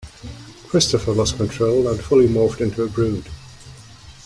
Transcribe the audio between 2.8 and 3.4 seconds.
a Brood.